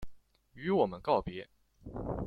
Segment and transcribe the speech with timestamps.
[0.53, 1.45] 与我们告別